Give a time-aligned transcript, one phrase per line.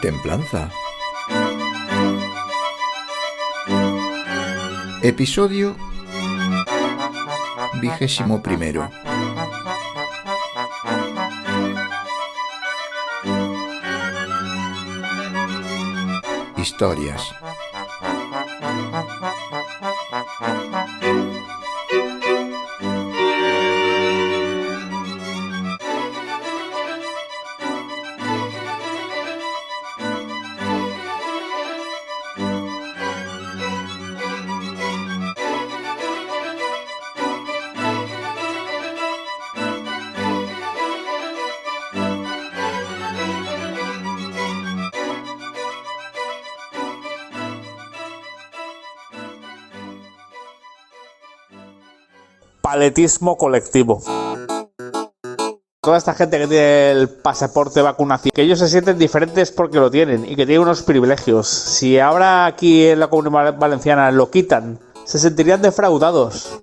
[0.00, 0.70] Templanza.
[5.02, 5.76] Episodio
[7.80, 8.90] vigésimo primero.
[16.56, 17.34] Historias.
[52.66, 54.02] Paletismo colectivo.
[55.80, 59.88] Toda esta gente que tiene el pasaporte vacunación, que ellos se sienten diferentes porque lo
[59.88, 61.46] tienen y que tienen unos privilegios.
[61.46, 66.60] Si ahora aquí en la comunidad valenciana lo quitan, se sentirían defraudados.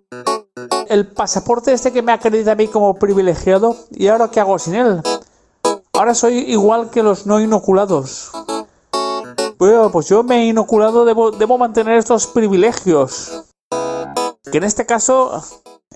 [0.90, 4.76] El pasaporte este que me acredita a mí como privilegiado, ¿y ahora qué hago sin
[4.76, 5.02] él?
[5.94, 8.30] Ahora soy igual que los no inoculados.
[9.58, 13.46] Bueno, pues yo me he inoculado, debo mantener estos privilegios.
[14.52, 15.42] Que en este caso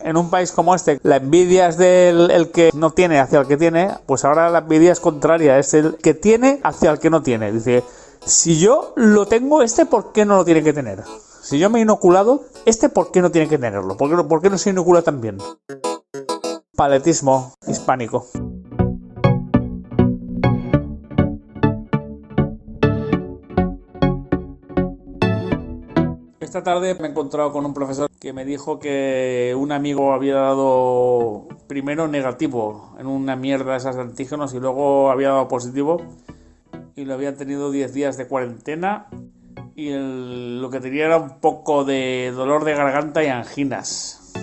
[0.02, 3.48] en un país como este, la envidia es del el que no tiene hacia el
[3.48, 7.10] que tiene, pues ahora la envidia es contraria, es el que tiene hacia el que
[7.10, 7.52] no tiene.
[7.52, 7.84] Dice,
[8.26, 11.04] si yo lo tengo, este, ¿por qué no lo tiene que tener?
[11.42, 13.96] Si yo me he inoculado, este, ¿por qué no tiene que tenerlo?
[13.96, 15.38] ¿Por qué, por qué no se inocula también?
[16.76, 18.28] Paletismo hispánico.
[26.58, 30.38] Esta tarde me he encontrado con un profesor que me dijo que un amigo había
[30.38, 36.02] dado primero negativo en una mierda de esas antígenos y luego había dado positivo
[36.96, 39.06] y lo había tenido 10 días de cuarentena
[39.76, 44.34] y lo que tenía era un poco de dolor de garganta y anginas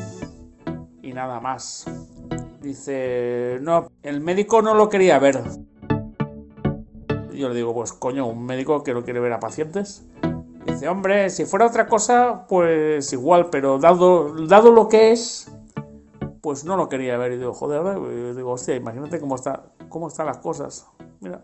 [1.02, 1.84] y nada más.
[2.62, 5.42] Dice, no, el médico no lo quería ver.
[7.32, 10.06] Yo le digo, pues coño, un médico que no quiere ver a pacientes.
[10.66, 15.52] Dice, hombre, si fuera otra cosa, pues igual, pero dado, dado lo que es,
[16.40, 17.32] pues no lo quería ver.
[17.32, 20.86] Y digo, joder, digo, hostia, imagínate cómo, está, cómo están las cosas.
[21.20, 21.40] Mira.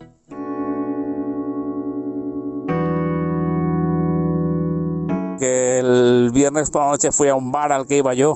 [5.38, 8.34] Que el viernes por la noche fui a un bar al que iba yo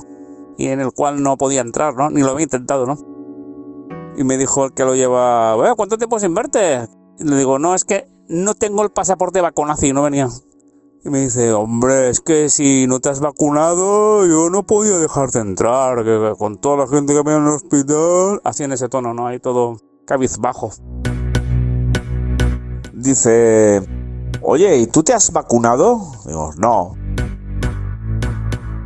[0.57, 2.09] y en el cual no podía entrar, ¿no?
[2.09, 2.97] Ni lo había intentado, ¿no?
[4.17, 6.87] Y me dijo el que lo lleva, ¿cuánto tiempo sin verte?
[7.19, 10.29] Y le digo, no, es que no tengo el pasaporte vacunación no venía.
[11.05, 15.37] Y me dice, hombre, es que si no te has vacunado, yo no podía dejarte
[15.37, 16.03] entrar,
[16.35, 19.27] con toda la gente que me en el hospital, así en ese tono, ¿no?
[19.27, 19.77] Hay todo
[20.07, 20.71] cabizbajo.
[22.91, 23.87] Dice,
[24.41, 26.01] oye, ¿y tú te has vacunado?
[26.25, 26.95] Digo, no.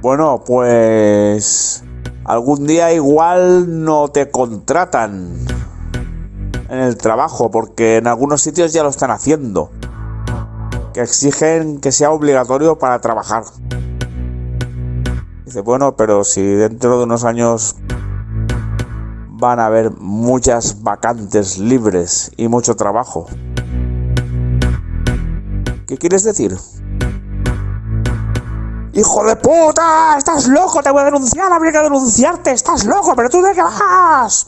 [0.01, 1.85] Bueno, pues
[2.25, 5.37] algún día igual no te contratan
[6.67, 9.71] en el trabajo, porque en algunos sitios ya lo están haciendo
[11.01, 13.43] exigen que sea obligatorio para trabajar.
[15.45, 17.75] Dice, bueno, pero si dentro de unos años
[19.39, 23.27] van a haber muchas vacantes libres y mucho trabajo.
[25.87, 26.55] ¿Qué quieres decir?
[28.93, 30.17] ¡Hijo de puta!
[30.17, 30.83] ¡Estás loco!
[30.83, 31.51] ¡Te voy a denunciar!
[31.53, 32.51] ¡Habría que denunciarte!
[32.51, 33.13] ¡Estás loco!
[33.15, 34.47] ¿Pero tú de qué vas?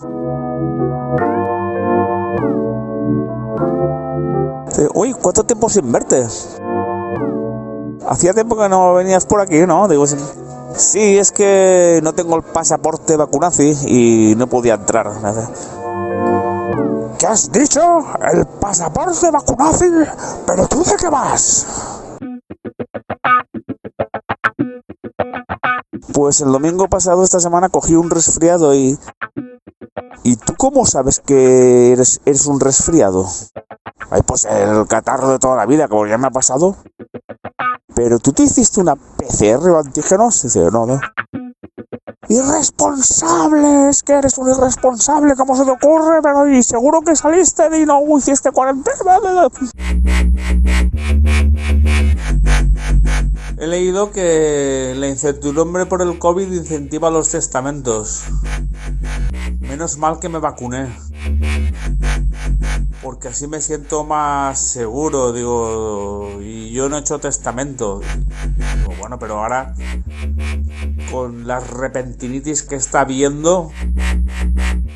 [4.94, 6.26] Uy, ¿cuánto tiempo sin verte?
[8.08, 9.88] Hacía tiempo que no venías por aquí, ¿no?
[9.88, 10.06] Digo,
[10.76, 15.12] sí, es que no tengo el pasaporte vacunaci y no podía entrar.
[17.18, 17.82] ¿Qué has dicho?
[18.34, 19.86] ¿El pasaporte vacunaci?
[20.48, 21.66] ¿Pero tú de qué vas?
[26.14, 28.98] Pues el domingo pasado esta semana cogí un resfriado y...
[30.24, 33.28] ¿Y tú cómo sabes que eres, eres un resfriado?
[34.14, 36.76] Ay, pues el catarro de toda la vida, como ya me ha pasado.
[37.96, 40.44] Pero tú te hiciste una PCR o antígenos?
[40.44, 41.00] Dice, no, no.
[42.28, 46.22] Irresponsable, es que eres un irresponsable, ¿cómo se te ocurre?
[46.22, 49.18] Pero y seguro que saliste y no hiciste cuarentena.
[53.58, 58.26] He leído que la incertidumbre por el COVID incentiva los testamentos.
[59.62, 60.90] Menos mal que me vacuné
[63.02, 68.02] porque así me siento más seguro, digo, y yo no he hecho testamento.
[68.78, 69.74] Digo, bueno, pero ahora
[71.12, 73.72] con la repentinitis que está viendo,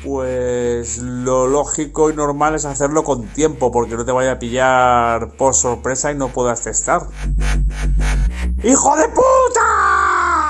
[0.04, 5.32] pues lo lógico y normal es hacerlo con tiempo, porque no te vaya a pillar
[5.32, 7.02] por sorpresa y no puedas testar.
[8.62, 10.46] ¡Hijo de puta!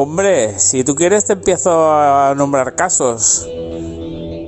[0.00, 3.44] Hombre, si tú quieres te empiezo a nombrar casos.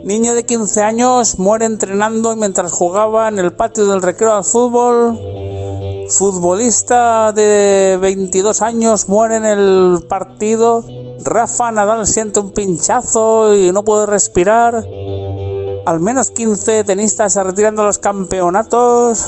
[0.04, 5.18] Niño de 15 años muere entrenando mientras jugaba en el patio del recreo al fútbol.
[6.08, 10.84] Futbolista de 22 años muere en el partido.
[11.24, 14.86] Rafa Nadal siente un pinchazo y no puede respirar.
[15.84, 19.26] Al menos 15 tenistas se retiran de los campeonatos.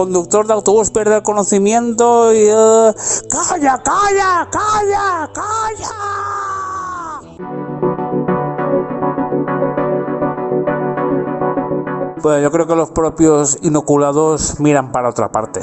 [0.00, 2.38] Conductor de autobús pierde el conocimiento y...
[2.48, 2.94] eh,
[3.28, 5.90] ¡Calla, calla, calla, calla!
[12.22, 15.62] Pues yo creo que los propios inoculados miran para otra parte.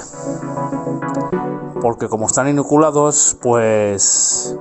[1.81, 4.55] Porque como están inoculados, pues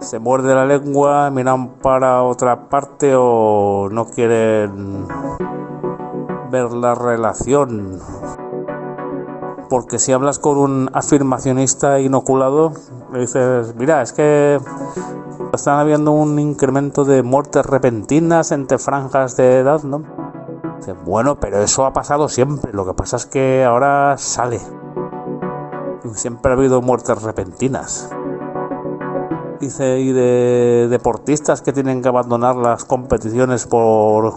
[0.00, 5.06] se muerde la lengua, miran para otra parte o no quieren
[6.50, 8.00] ver la relación.
[9.68, 12.72] Porque si hablas con un afirmacionista inoculado,
[13.12, 14.58] le dices, mira, es que
[15.52, 20.02] están habiendo un incremento de muertes repentinas entre franjas de edad, ¿no?
[20.78, 22.72] Dice, bueno, pero eso ha pasado siempre.
[22.72, 24.60] Lo que pasa es que ahora sale.
[26.14, 28.10] Siempre ha habido muertes repentinas.
[29.60, 34.34] Dice, y de deportistas que tienen que abandonar las competiciones por...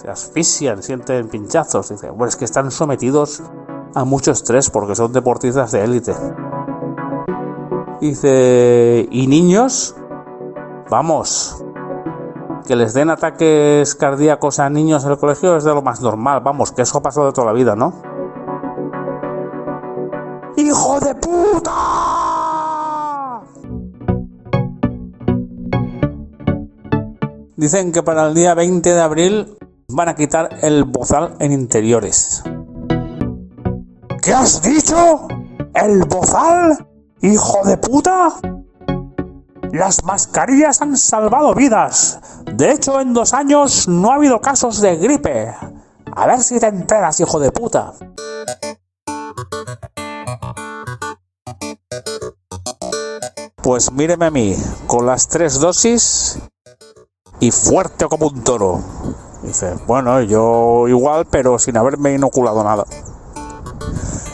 [0.00, 1.90] Se asfixian, sienten pinchazos.
[1.90, 3.42] Dice, bueno, es que están sometidos
[3.94, 6.14] a mucho estrés porque son deportistas de élite.
[8.00, 9.94] Dice, ¿y niños?
[10.88, 11.62] Vamos,
[12.66, 16.40] que les den ataques cardíacos a niños en el colegio es de lo más normal,
[16.42, 17.92] vamos, que eso ha pasado de toda la vida, ¿no?
[20.56, 21.72] ¡Hijo de puta!
[27.56, 29.58] Dicen que para el día 20 de abril
[29.92, 32.42] van a quitar el bozal en interiores.
[34.22, 35.28] ¿Qué has dicho?
[35.74, 36.86] ¿El bozal?
[37.22, 38.34] ¡Hijo de puta!
[39.72, 42.18] Las mascarillas han salvado vidas.
[42.54, 45.54] De hecho, en dos años no ha habido casos de gripe.
[46.12, 47.92] A ver si te enteras, hijo de puta.
[53.62, 54.56] Pues míreme a mí,
[54.86, 56.38] con las tres dosis
[57.38, 58.82] y fuerte como un toro.
[59.42, 62.84] Dice, bueno, yo igual, pero sin haberme inoculado nada.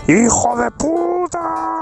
[0.09, 1.77] ¡Hijo de puta!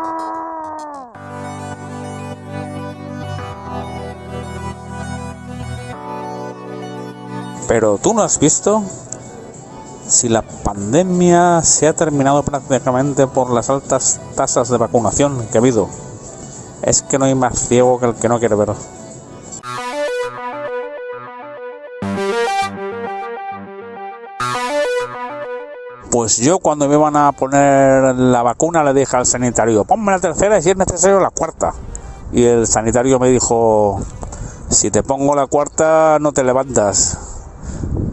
[7.66, 8.82] Pero tú no has visto
[10.06, 15.60] si la pandemia se ha terminado prácticamente por las altas tasas de vacunación que ha
[15.60, 15.88] habido.
[16.82, 18.74] Es que no hay más ciego que el que no quiere ver.
[26.14, 30.20] Pues yo cuando me iban a poner la vacuna le dije al sanitario, ponme la
[30.20, 31.75] tercera y si es necesario la cuarta.
[32.31, 34.00] Y el sanitario me dijo,
[34.69, 37.19] si te pongo la cuarta no te levantas.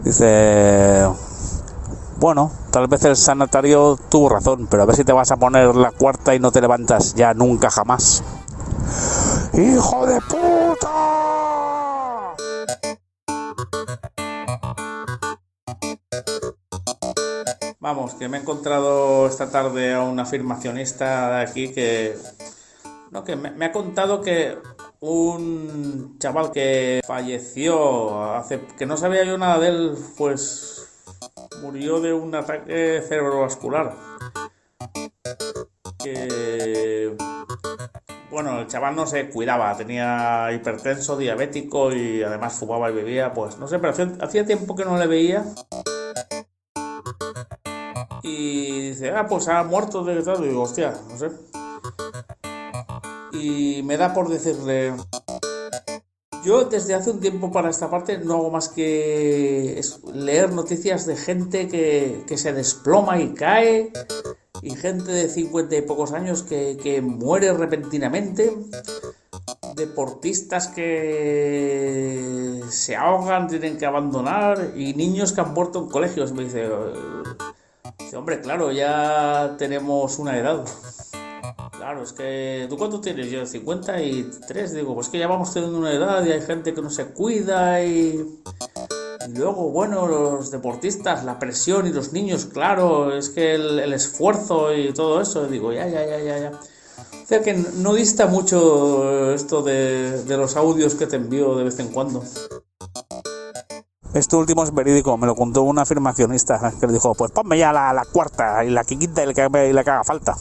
[0.02, 1.06] Dice,
[2.18, 5.72] bueno, tal vez el sanitario tuvo razón, pero a ver si te vas a poner
[5.76, 8.24] la cuarta y no te levantas ya nunca jamás.
[9.52, 11.71] ¡Hijo de puta!
[17.82, 22.16] Vamos, que me he encontrado esta tarde a un afirmacionista de aquí que.
[23.10, 24.56] No, que me, ha contado que
[25.00, 28.60] un chaval que falleció hace.
[28.78, 31.08] que no sabía yo nada de él, pues.
[31.60, 33.96] murió de un ataque cerebrovascular.
[35.98, 37.16] Que.
[38.30, 43.58] Bueno, el chaval no se cuidaba, tenía hipertenso, diabético y además fumaba y bebía, pues
[43.58, 45.44] no sé, pero hacía tiempo que no le veía
[49.10, 50.44] ah, pues ha muerto de tal.
[50.44, 51.30] Y digo, hostia, no sé.
[53.32, 54.94] Y me da por decirle,
[56.44, 59.80] yo desde hace un tiempo para esta parte no hago más que
[60.12, 63.92] leer noticias de gente que, que se desploma y cae.
[64.60, 68.56] Y gente de 50 y pocos años que, que muere repentinamente.
[69.76, 74.72] Deportistas que se ahogan, tienen que abandonar.
[74.76, 76.32] Y niños que han muerto en colegios.
[76.32, 76.68] Me dice,
[78.12, 80.66] Dice, hombre, claro, ya tenemos una edad.
[81.78, 82.66] Claro, es que.
[82.68, 83.28] ¿Tú cuánto tienes?
[83.28, 84.74] Yo 53.
[84.74, 87.82] Digo, pues que ya vamos teniendo una edad y hay gente que no se cuida
[87.82, 88.40] y.
[89.26, 93.92] y luego, bueno, los deportistas, la presión y los niños, claro, es que el, el
[93.94, 95.48] esfuerzo y todo eso.
[95.48, 96.52] Digo, ya, ya, ya, ya, ya.
[96.52, 101.64] O sea que no dista mucho esto de, de los audios que te envío de
[101.64, 102.22] vez en cuando.
[104.14, 107.72] Esto último es verídico, me lo contó un afirmacionista que le dijo, pues ponme ya
[107.72, 110.36] la, la cuarta y la quinta y la que, y la que haga falta.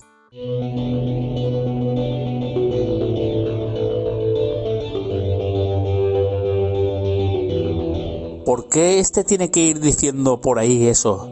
[8.46, 11.30] ¿Por qué este tiene que ir diciendo por ahí eso?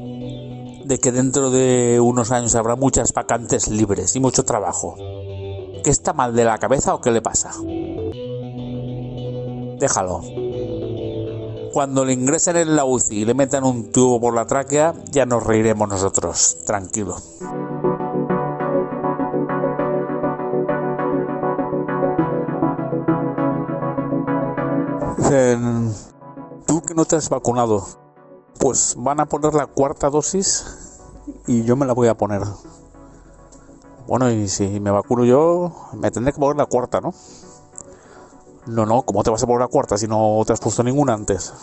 [0.85, 4.95] De que dentro de unos años habrá muchas vacantes libres y mucho trabajo.
[5.83, 7.51] ¿Qué está mal de la cabeza o qué le pasa?
[9.77, 10.21] Déjalo.
[11.73, 15.25] Cuando le ingresen en la UCI y le metan un tubo por la tráquea, ya
[15.25, 17.15] nos reiremos nosotros, tranquilo.
[26.65, 27.85] Tú que no te has vacunado,
[28.59, 31.09] pues van a poner la cuarta dosis
[31.45, 32.41] y yo me la voy a poner.
[34.07, 37.13] Bueno, y si me vacuno yo, me tendré que poner la cuarta, ¿no?
[38.67, 41.13] No, no, ¿cómo te vas a poner la cuarta si no te has puesto ninguna
[41.13, 41.53] antes?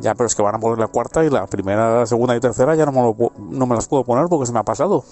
[0.00, 2.74] Ya, pero es que van a poner la cuarta y la primera, segunda y tercera
[2.74, 5.04] ya no me, lo, no me las puedo poner porque se me ha pasado.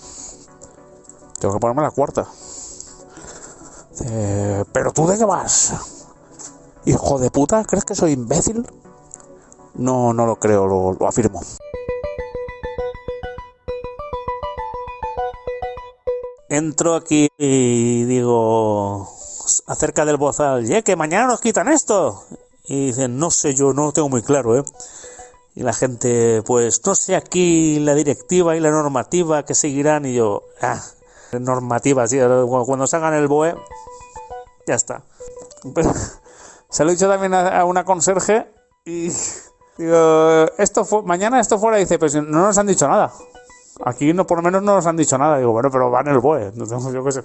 [1.39, 2.27] Tengo que ponerme la cuarta.
[4.07, 5.75] Eh, pero tú de qué vas?
[6.87, 8.67] Hijo de puta, ¿crees que soy imbécil?
[9.75, 11.43] No, no lo creo, lo, lo afirmo.
[16.49, 19.18] Entro aquí y digo
[19.69, 20.83] acerca del bozal, ¿eh?
[20.83, 22.25] que mañana nos quitan esto.
[22.65, 24.65] Y dicen, no sé, yo no lo tengo muy claro, ¿eh?
[25.55, 30.05] Y la gente, pues, no sé aquí la directiva y la normativa que seguirán.
[30.05, 30.83] Y yo, ah,
[31.39, 32.19] normativa, sí,
[32.67, 33.55] cuando salgan el BOE,
[34.67, 35.03] ya está.
[36.71, 38.47] Se lo he dicho también a una conserje
[38.85, 39.11] y
[39.79, 43.13] digo, esto mañana esto fuera, dice, pues no nos han dicho nada.
[43.85, 45.39] Aquí no, por lo menos no nos han dicho nada.
[45.39, 47.23] Digo, bueno, pero va en el BOE, no tengo yo qué sé.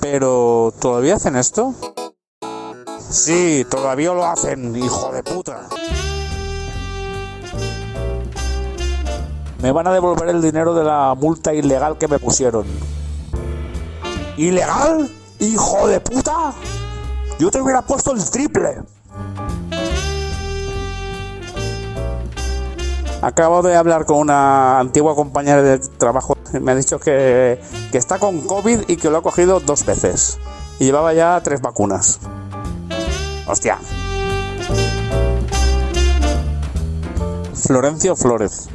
[0.00, 1.74] Pero ¿todavía hacen esto?
[3.10, 5.68] Sí, todavía lo hacen, hijo de puta.
[9.60, 12.64] Me van a devolver el dinero de la multa ilegal que me pusieron.
[14.36, 15.10] ¿Ilegal?
[15.40, 16.54] ¡Hijo de puta!
[17.40, 18.82] Yo te hubiera puesto el triple.
[23.24, 26.36] Acabo de hablar con una antigua compañera de trabajo.
[26.60, 27.58] Me ha dicho que,
[27.90, 30.38] que está con COVID y que lo ha cogido dos veces.
[30.78, 32.20] Y llevaba ya tres vacunas.
[33.46, 33.78] Hostia.
[37.54, 38.68] Florencio Flores.